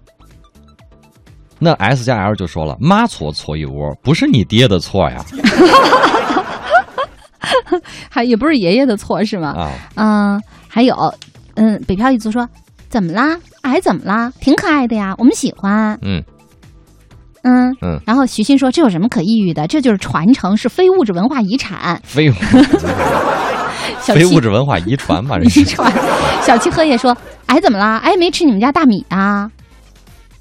[1.58, 5.24] 那 S 加 L 就说了：“妈错错一窝，不是你爹的错呀。
[8.10, 9.50] 还也不是爷爷的错是”吗？
[9.56, 11.14] 啊，嗯、还有，
[11.54, 12.46] 嗯，北漂一族说
[12.90, 13.36] 怎么啦？
[13.62, 14.32] 矮怎么啦？
[14.40, 15.98] 挺可爱的呀，我们喜欢。
[16.02, 16.22] 嗯
[17.42, 19.66] 嗯嗯，然后徐鑫说这有什么可抑郁的？
[19.66, 22.00] 这就是传承，是非物质文化遗产。
[22.04, 22.30] 非
[24.00, 25.92] 小七非物质文化遗传嘛，这遗是传。
[26.42, 27.98] 小七喝也说哎怎么啦？
[28.04, 29.50] 哎没吃你们家大米啊？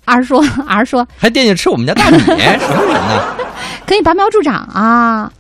[0.05, 3.35] 儿说 儿说还惦记吃我们家大米，什么人呢？
[3.85, 5.31] 可以拔苗助长啊。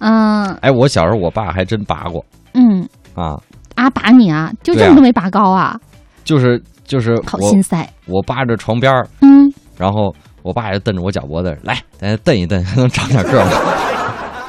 [0.00, 3.34] 嗯哎，我小时候我爸还真拔过嗯啊，
[3.74, 5.76] 啊，拔你啊，就这么都没拔高啊，
[6.24, 7.88] 就是就是好我心塞。
[8.06, 13.46] 我扒着床边儿，嗯，然后我爸就瞪着我脚脖子，来，咱瞪一蹬，能长点个儿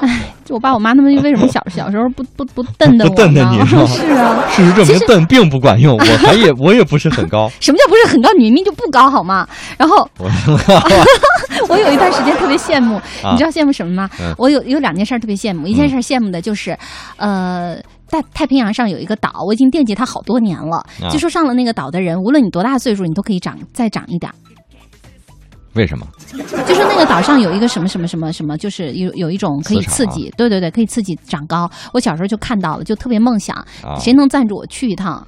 [0.02, 0.34] 哎？
[0.46, 3.42] 就我爸我妈他们为什么小 小时候不不不瞪瞪我不瞪呢？
[3.42, 7.48] 瞪你是吗是啊， 事实证明瞪并不管用，我还也 我也不是很高。
[7.60, 8.30] 什么叫不是很高？
[8.36, 9.48] 你明明就不高好吗？
[9.78, 10.28] 然后我
[11.68, 14.10] 我有一段时间特别羡慕，啊你知道羡慕什么吗？
[14.20, 16.76] 嗯我有有两件事儿特别羡慕，一件事儿羡慕的就是，
[17.18, 17.78] 呃。
[18.10, 20.78] 在太平洋上有一个岛，我已经惦记它好多年了。
[21.02, 24.36] 啊据说上了那个岛的人，无论你多大岁数，你都可以长再长一点儿。
[25.74, 26.06] 为什么？
[26.68, 31.70] 就是那个岛上有一个什么什么什么什么，就是有有一种可以刺激，对对对，可以刺激长高。
[31.94, 35.26] 我小时候就看到了，就特别梦想，啊谁能赞助我去一趟？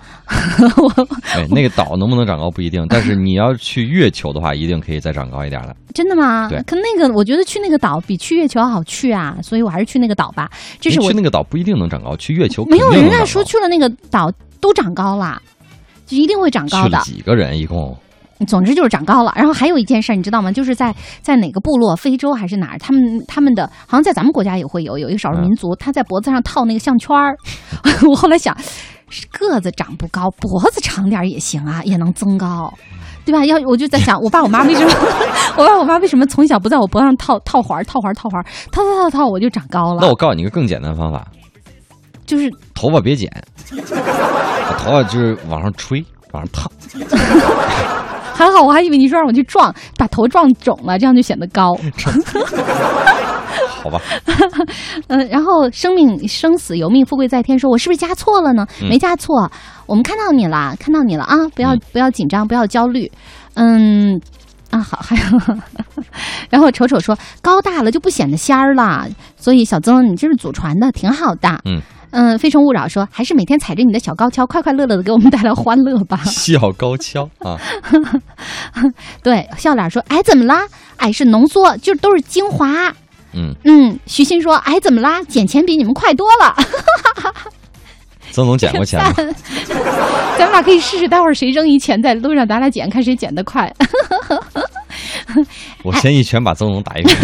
[0.78, 5.76] 我 哎，那个岛能不能长高不一定，但是你要去月球的话，一定可以再长高一点的。
[5.94, 6.62] 真的吗对？
[6.64, 10.50] 可那个，我觉得去那个岛比去月球好去啊，所以我还是去那个岛吧。
[10.80, 15.42] 这是我去那个岛不一定能长高，去月球没有人家说去了那个岛都长高了，
[16.08, 17.02] 就一定会长高的去了。
[17.04, 17.96] 几个人一共？
[18.46, 19.32] 总之就是长高了。
[19.36, 20.52] 然后还有一件事儿，你知道吗？
[20.52, 27.36] 就是在在哪个部落，非洲还是哪儿，他们他们的好像在咱们国家也会有，有一个少数民族，他在脖子上套那个项圈儿。
[28.10, 28.56] 我后来想，
[29.10, 32.74] 是个子长不高，脖子长点也行啊，也能增高。
[33.24, 33.46] 对吧？
[33.46, 34.92] 要我就在想，我爸我妈为什么，
[35.56, 40.00] 我爸我妈为什么从小不在我脖子上套套环儿、套环儿、套环儿，套套套套，我就长高了。
[40.02, 41.28] 那我告诉你一个更简单的方法，
[42.26, 43.32] 就是头发别剪，
[43.70, 46.72] 把头发就是往上吹，往上烫。
[48.42, 51.74] 还好，我还以为你说让我去撞，把头撞肿了，这样就显得高。
[53.84, 54.00] 好吧，
[55.08, 58.66] 嗯，然后生命生死由命，富贵在天说，我是不是加错了呢？
[58.82, 59.52] 嗯没加错，
[59.88, 61.36] 我们看到你了，看到你了啊！
[61.56, 63.12] 不要、嗯不要紧张，不要焦虑。
[63.56, 64.22] 嗯，
[64.70, 65.24] 啊好，还有，
[66.50, 71.50] 然后丑丑说高大了就不显得仙儿了，所以小曾你这是祖传的，挺好的。
[71.66, 76.18] 嗯嗯，非诚勿扰说还是每天踩着你的小高跷，快快乐乐的给我们带来欢乐吧。
[76.26, 77.58] 小高跷啊，
[79.24, 80.62] 对，笑脸说哎怎么啦？
[80.98, 82.94] 哎是浓缩，就都是精华。
[83.34, 85.22] 嗯，嗯，徐鑫说哎怎么啦？
[85.24, 86.56] 捡钱比你们快多了。
[88.32, 89.14] 曾总捡过钱吗？
[90.38, 93.74] 咱们俩可以试试，待会儿谁扔一钱在路上，咱俩捡，看谁捡得快。
[95.84, 97.18] 我先一拳把曾总打一拳。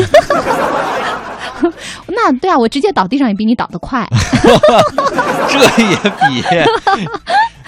[2.07, 4.07] 那对啊，我直接倒地上也比你倒得快。
[5.49, 6.41] 这也比，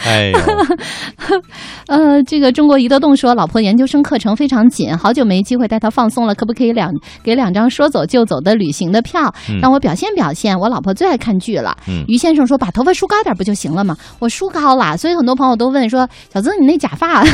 [1.87, 6.91] 呃，这个中国宜德栋说，老婆研究生课程非常紧，好久没机会带她放松了，可不可以两
[7.23, 10.57] 给两张说走就走的旅行的票，嗯让我表现表现？
[10.57, 11.75] 我老婆最爱看剧了。
[11.87, 13.95] 嗯于先生说，把头发梳高点不就行了吗？
[14.19, 17.23] 我梳高了，所以很多朋友都问说，小曾你那假发。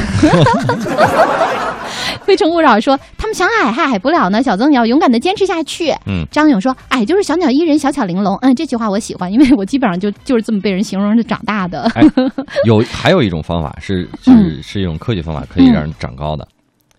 [2.24, 5.92] 非诚勿扰说，他们想矮还矮不了呢，小曾你要勇敢的坚持下去。
[6.08, 8.36] 嗯张勇说，矮就是小鸟依人，小巧玲珑。
[8.42, 11.84] 嗯，这句话我喜欢，因为我基本上就就是这么被人形容着长大的。
[11.94, 12.02] 哎，
[12.66, 16.48] 有还有一种方法是是是一种科学方法，可以让人长高的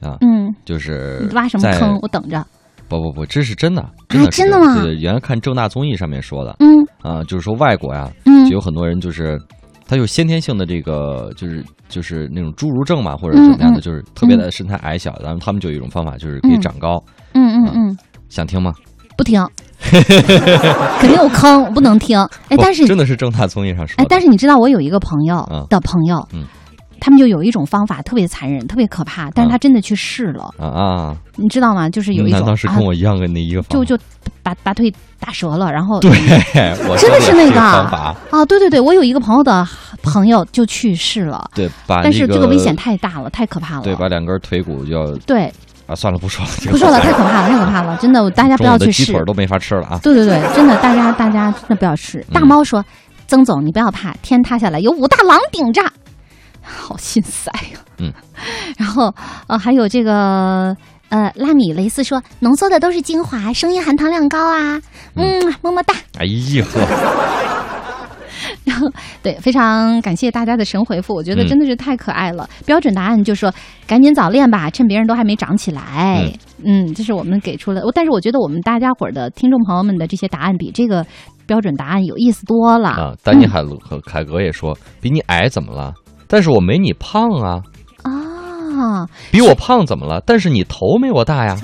[0.00, 1.98] 啊，嗯，就是挖什么在坑？
[2.02, 2.44] 我等着。
[2.88, 6.68] 不不不，这是真的，真的是真的吗原来看正大综艺上面说的嗯
[7.02, 9.36] 啊，就是说外国呀，嗯就有很多人就是
[9.88, 17.02] 他有先天性的这个就是就是那种侏儒症嘛，或者怎么样的，嗯嗯就是特别的身材矮小，然后他们就有一种方法，就是可以嗯长高。
[17.32, 18.72] 嗯嗯嗯，想听吗？
[19.16, 19.44] 不听，
[19.80, 22.18] 肯定有坑，我不能听。
[22.48, 25.66] 哎，但是真的是正大综艺上说哎，，但是你知道，我有一个朋友嗯。
[25.68, 26.44] 的朋友，嗯。
[26.98, 31.88] 他们就有一种方法特别残忍，特别可怕，但是他真的去试了，啊啊，你知道吗？
[31.90, 33.60] 就是有一种难道是跟啊我一样的那一个？
[33.64, 33.96] 就就
[34.42, 36.10] 把把腿打折了，然后对，
[36.88, 38.16] 我 真的是那个，啊，
[38.48, 39.64] 对对对，我有一个朋友的
[40.02, 43.82] 朋友就去世了，对，把但是这个危险太大了，太可怕了。
[43.82, 45.52] 对，把两根腿骨就要对
[45.86, 49.04] 啊，算了，不说了，这个不说了，太可怕了，太可怕了，真的，大家不要去试。
[49.04, 49.98] 鸡腿都没法吃了啊！
[50.02, 52.18] 对对对，真的，大家大家真的不要试。
[52.28, 52.84] 嗯大猫说
[53.28, 55.82] ：“曾总，你不要怕，天塌下来有武大郎顶着，
[56.62, 58.12] 好心塞呀、嗯，
[58.76, 59.14] 然后
[59.46, 60.76] 呃，还有这个
[61.08, 64.80] 呃，拉米雷斯说，浓缩的都是精华，声音含糖量高啊。
[65.14, 65.94] 嗯，么么哒。
[66.18, 66.80] 哎呀呵，
[69.22, 72.48] 对，非常感谢大家的神回复，我觉得嗯真的是太可爱了。
[72.64, 73.52] 标准答案就是说，
[73.86, 76.30] 赶紧早恋吧，趁别人都还没长起来。
[76.64, 77.82] 嗯这是我们给出的。
[77.94, 81.04] 但是我觉得我们大家伙儿的听众朋友们的这些答案比这个
[81.46, 82.88] 标准答案有意思多了。
[82.88, 85.94] 啊，丹尼海鲁和凯格也说，比你矮怎么了？
[86.26, 87.60] 但是我没你胖啊，
[88.02, 90.20] 啊，比我胖怎么了？
[90.26, 91.56] 但是你头没我大呀。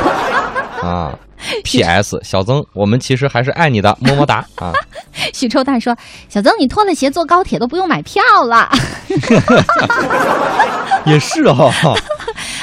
[0.82, 1.18] 啊
[1.64, 2.18] P.S.
[2.22, 4.72] 小曾，我们其实还是爱你的， 么么哒啊！
[5.32, 5.96] 许臭蛋说
[6.28, 8.68] ：“小曾，你脱了鞋坐高铁都不用买票了。
[11.06, 11.70] 也是哦，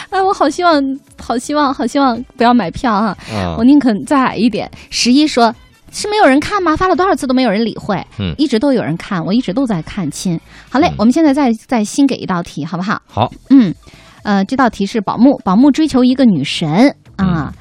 [0.10, 0.82] 哎，我好希望，
[1.22, 3.16] 好希望，好希望不要买票啊！
[3.32, 5.54] 啊我，宁肯再矮一点。”十一说
[5.92, 6.76] ：“是没有人看吗？
[6.76, 10.40] 发了多少次都没有人理会，嗯一直都有人看，我一直都在看亲。
[10.70, 13.02] 好嘞，嗯我们现在再再新给一道题，好不好？
[13.08, 13.74] 好，嗯，
[14.24, 17.54] 呃，这道题是宝木，宝木追求一个女神啊。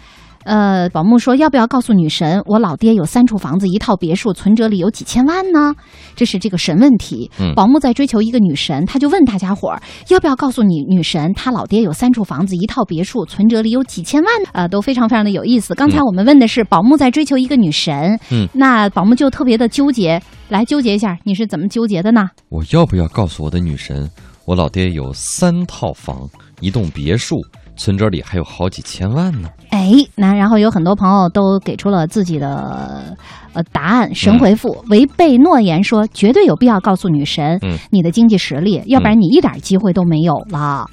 [0.45, 5.75] 呃，宝木说要不要告诉女神，我老爹有三处房子，一套别墅，存折里有几千万呢？
[6.17, 7.31] 这是这个神问题。
[7.39, 15.75] 嗯宝木在追求一个女神，他就问大家伙儿要不要告诉你女神，他老爹有三处房子，一套别墅，存折里有几千万，呃，都非常非常的有意思。
[15.75, 22.29] 刚才我们问的是宝木在追求一个女神，嗯，那宝木就特别的纠结，来纠结一下，你是怎么纠结的呢？
[22.49, 24.11] 我要不要告诉我的女神，
[24.45, 26.29] 我老爹有三套房，
[26.61, 27.41] 一栋别墅，
[27.77, 29.49] 存折里还有好几千万呢？
[29.71, 33.17] 哎，那然后有很多朋友都给出了自己的
[33.53, 40.87] 呃答案，神回复、违背诺言说绝对有必要告诉女神、嗯你的经济实力，要不然你一点机会都没有了。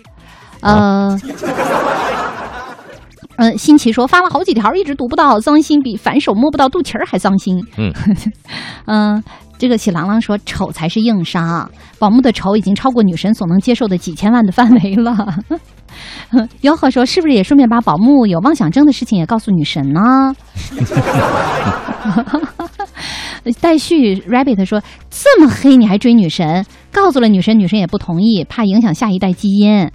[0.62, 1.20] 呃。
[3.38, 7.62] 嗯， 新奇说发了好几条，一直读不到，脏心比反手摸不到肚脐儿还脏心。
[7.78, 7.94] 嗯
[8.86, 9.24] 嗯，
[9.58, 15.16] 这个喜郎郎说丑才是硬伤，宝木的丑已经超过女神所能接受的几千万的范围了。
[16.62, 20.02] 吆喝说是不是也顺便把宝木有妄想症的事情也告诉女神呢？
[23.62, 26.66] 待续 rabbit 说这么黑你还追女神？
[26.92, 29.90] 告诉了女神，女神也不同意，怕影响下一代基因。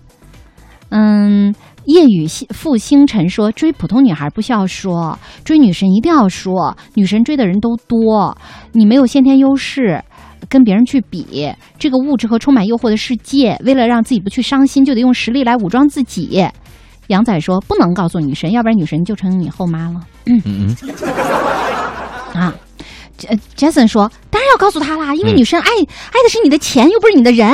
[0.90, 1.54] 嗯，
[1.85, 8.37] 夜雨星复星辰说追普通女孩不需要说，追女神一定要说，女神追的人都多，
[8.72, 10.02] 你没有先天优势。
[10.48, 16.46] 跟别人去比这个物质和充满诱惑的世界，为了让自己不去伤心，就得用实力来武装自己。
[17.09, 20.00] 杨仔说不能告诉女神，要不然女神就成你后妈了。
[20.26, 20.76] 嗯嗯，
[22.35, 22.54] 啊。
[23.28, 27.48] 呃，Jason 说：“当然要告诉她啦，因为嗯女神爱、爱的是你的钱，又不是你的人。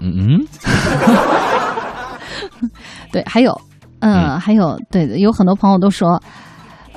[0.00, 0.46] 嗯嗯，
[3.10, 3.50] 对，还有，
[3.98, 6.22] 呃，嗯还有，对，有很多朋友都说，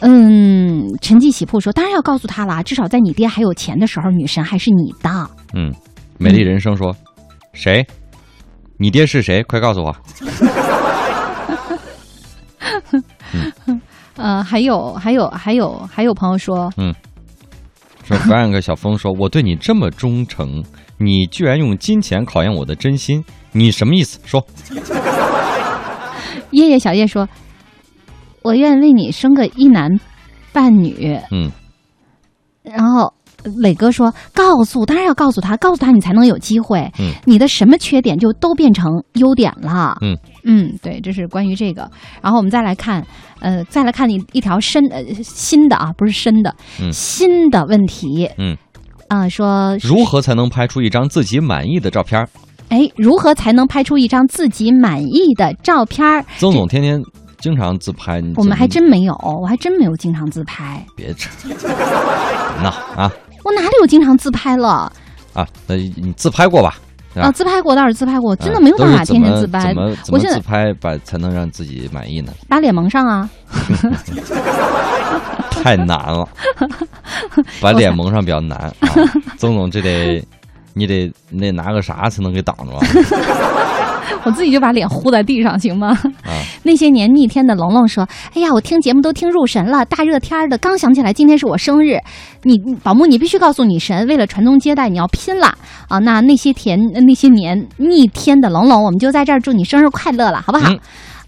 [0.01, 5.29] 嗯，陈记喜铺说，当然要告诉他啦，至少在你爹还有钱的时候，女神还是你的。
[5.53, 5.73] 嗯，
[6.17, 6.95] 美丽人生说，
[7.53, 7.85] 谁？
[8.77, 9.43] 你爹是谁？
[9.43, 9.95] 快告诉我。
[14.15, 16.93] 呃，还有，还有，还有，还有朋友说，嗯
[18.03, 20.63] 说 Frank 小峰说，我对你这么忠诚，
[20.97, 24.19] 你居然用金钱考验我的真心，你什么意思？
[24.25, 24.45] 说。
[26.51, 27.27] 夜夜小叶说，
[28.49, 29.91] 我愿为你生个一男
[30.51, 31.19] 半女。
[31.31, 31.51] 嗯
[32.63, 33.13] 然后
[33.61, 36.91] 磊哥说：“告诉，当然要告诉他，告诉他你才能有机会。
[36.99, 39.97] 嗯你的什么缺点就都变成优点了。
[40.01, 41.89] 嗯嗯，对，这是关于这个。
[42.21, 43.05] 然后我们再来看，
[43.39, 48.57] 呃，再来看你一条深呃新的啊，不是深的，嗯新的问题嗯，
[49.09, 52.27] 啊、说如何才能拍出一张自己满意的照片？
[52.69, 56.23] 哎，如何才能拍出一张自己满意的照片儿？
[56.37, 57.01] 曾总天天
[57.39, 61.55] 经常自拍，我们还真没有，我还真没有经常自拍，别扯，别
[62.61, 63.11] 闹啊
[63.43, 64.91] 我哪里有经常自拍了？
[65.33, 65.47] 啊！
[65.67, 66.75] 那你自拍过吧？
[67.15, 69.75] 啊啊，自拍过倒是自拍过，真的啊没有办法天天自拍怎。
[69.75, 72.31] 么怎么我现在自拍把才能让自己满意呢？
[72.49, 73.29] 把脸蒙上啊！
[75.63, 76.27] 太难了，
[77.61, 78.73] 把脸蒙上比较难啊。
[79.37, 80.23] 曾总这得，
[80.73, 82.85] 你得你得拿个啥才能给挡住啊？
[84.23, 85.89] 我自己就把脸糊在地上，行吗？
[85.89, 86.31] 啊，
[86.63, 91.97] 那些年逆天的龙龙说：“哎呀，我听节目都听入神了，大热天儿的，刚想起来今天是我生日。
[92.43, 95.47] 你宝木，你必须告诉女神，为了传宗接代，你要拼了
[95.87, 95.99] 啊！
[95.99, 100.79] 那那些甜那些年逆天的龙龙，我们就在这儿祝你生日快乐了，好不好？”嗯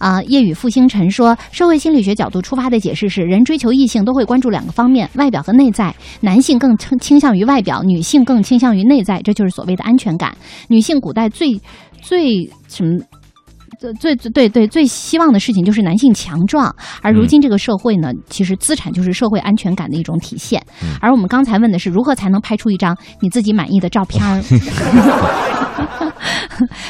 [0.01, 5.93] 啊，夜雨复星辰说，社会心理学角度出发的解释是，人追求异性都会关注两个方面，外表和内在。
[6.21, 10.35] 男性更倾倾向于外表，女性更倾向于内在，这就是所谓的安全感。
[10.69, 11.49] 女性古代最
[12.01, 12.99] 最什么？
[13.79, 20.63] 最最最对对最希望的事情就是男性强壮，而如今这个社会呢，其实资产就是社会安全感的一种体现。
[20.83, 24.39] 嗯而我们刚才问的是如何才能拍出一张你自己满意的照片儿？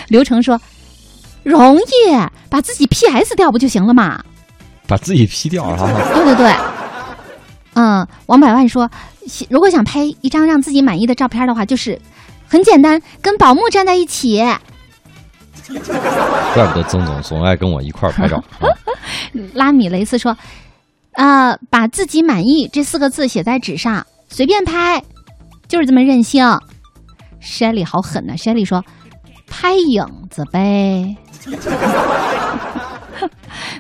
[0.10, 0.60] 刘成说
[1.44, 1.82] ：“容易，
[2.50, 4.22] 把自己 PS 掉不就行了嘛？”
[4.86, 5.88] 把自己 P 掉了哈。
[6.14, 6.54] 对对对，
[7.76, 8.90] 嗯，王百万说，
[9.50, 11.98] 如果想拍一张让自己满意的照片的话，就是
[12.50, 14.44] 很简单，跟宝木站在一起。
[16.54, 18.68] 怪不得曾总总爱跟我一块儿拍照啊。
[19.54, 20.36] 拉米雷斯说，
[21.14, 25.02] 啊、把自己满意这四个字写在纸上，随便拍，
[25.68, 26.46] 就是这么任性。
[27.42, 28.84] Shelly 好狠呐、s h e l l y 说，
[29.48, 31.16] 拍影子呗。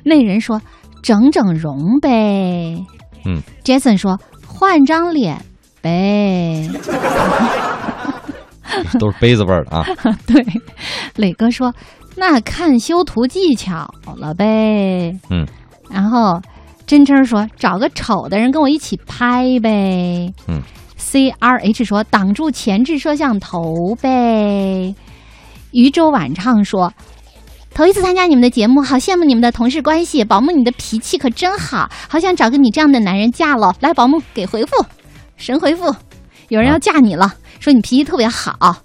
[0.03, 0.59] 那人说，
[1.03, 2.83] 整整容呗。
[3.25, 5.37] 嗯，Jason 说，换张脸
[5.81, 6.67] 呗。
[8.99, 9.85] 都是杯子味儿的啊。
[10.27, 10.45] 对，
[11.15, 11.73] 磊哥说
[12.15, 15.45] ：“那看修图技巧了呗。”嗯，
[15.89, 16.41] 然后
[16.85, 20.61] 真真说：“找个丑的人跟我一起拍呗。”嗯
[20.97, 24.95] ，C R H 说：“挡住前置摄像头呗。”
[25.71, 26.93] 渔舟晚唱说
[27.73, 30.25] ：“头一次参加你们的节目，好羡慕你们的同事关系。
[30.25, 33.73] 宝木，你的脾气可真好，好想找个你这样的男人嫁了。
[33.79, 34.85] 来，宝木给回复，
[35.37, 35.95] 神回复，
[36.49, 38.75] 有人要嫁你了，说你脾气特别好，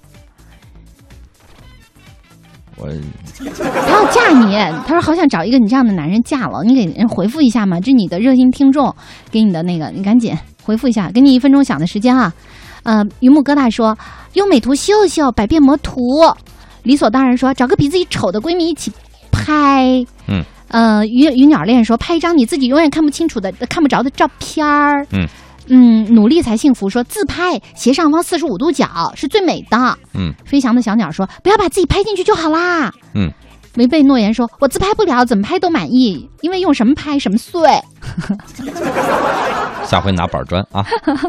[2.77, 4.55] 我不要嫁你。
[4.87, 8.95] 他说好想找一个你这样的男人嫁了，你给人回复一下嘛，这是你的热心听众
[9.31, 12.31] 给你的那个，你赶紧回复一下，给你一分钟想的时间啊。
[12.83, 13.97] 呃，榆木疙瘩说
[14.35, 16.01] 用美图秀秀百变魔图，
[16.83, 18.93] 理所当然说找个比自己丑的闺蜜一起
[19.33, 20.05] 拍。
[20.29, 20.45] 嗯。
[20.68, 25.07] 呃，鱼鱼鸟恋说拍一张你自己永远看不清楚的、看不着的照片儿。
[25.12, 25.27] 嗯
[25.69, 29.99] 嗯，努力才幸福说自拍斜上方四十五度角是最美的。
[30.14, 32.93] 嗯飞翔的小鸟说不要把自己拍进去就好啦。
[33.14, 33.31] 嗯，
[33.77, 37.61] 违背诺言说我自拍不了，怎么拍都满意，因为用什么拍什么碎。
[39.85, 40.85] 下回拿板砖啊！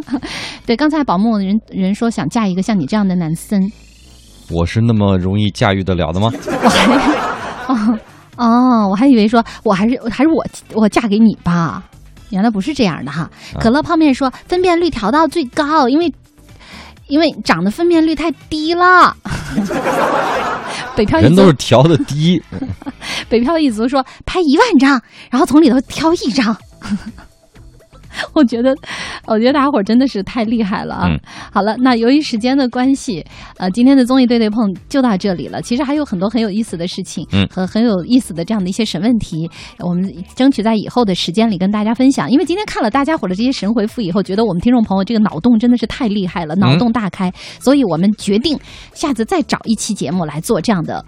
[0.66, 3.60] 对，刚才宝木人人说想嫁一个像你这样的男生，
[4.50, 6.32] 我是那么容易驾驭得了的吗？
[6.64, 6.86] 我 还
[7.68, 8.00] 哦
[8.38, 11.84] 哦，我还以为说我还是还是我我嫁给你吧，
[12.30, 13.22] 原来不是这样的哈。
[13.54, 16.14] 啊可乐泡面说分辨率调到最高，因为
[17.08, 19.16] 因为长得分辨率太低了。
[20.96, 22.42] 北漂人都是调的低，
[23.30, 25.00] 北漂一族说拍一万张，
[25.30, 26.56] 然后从里头挑一张。
[28.34, 28.76] 我觉得，
[29.26, 31.08] 我觉得大家伙儿真的是太厉害了啊！
[31.10, 31.20] 嗯
[31.52, 33.26] 好了，那由于时间的关系，
[33.58, 35.62] 呃，今天的综艺对对碰就到这里了。
[35.62, 39.50] 其实还有很多很有意思的事情，嗯和很有意思的这样的一些神问题，
[39.80, 40.04] 我们
[40.36, 42.30] 争取在以后的时间里跟大家分享。
[42.30, 48.58] 因为今天看了大家伙儿的这些神回复以后，觉得我们听众朋友这个脑洞真的是太厉害了，脑洞大开，所以我们决定
[48.94, 51.04] 下次再找一期节目来做这样的。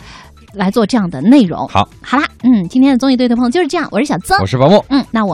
[0.55, 1.67] 来做这样的内容。
[1.67, 4.83] 好，好啦，嗯，今天的综艺对对碰就是这样，我是小曾我，是宝木。
[4.89, 5.27] 嗯，那我。